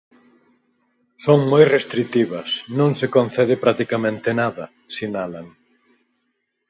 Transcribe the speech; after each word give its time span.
"Son 1.25 1.39
moi 1.51 1.63
restritivas, 1.75 2.49
non 2.79 2.91
se 2.99 3.07
concede 3.15 3.55
practicamente 3.63 4.29
nada", 4.41 4.65
sinalan. 4.95 5.47